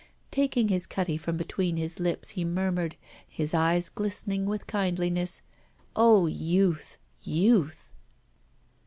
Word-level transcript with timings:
Taking 0.31 0.69
his 0.69 0.87
cutty 0.87 1.15
from 1.15 1.37
between 1.37 1.77
his 1.77 1.99
lips, 1.99 2.31
he 2.31 2.43
murmured, 2.43 2.95
his 3.29 3.53
eyes 3.53 3.87
glistening 3.87 4.47
with 4.47 4.65
kindliness, 4.65 5.43
'Oh, 5.95 6.25
youth, 6.25 6.97
youth! 7.21 7.91